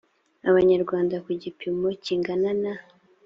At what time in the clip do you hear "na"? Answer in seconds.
2.61-2.73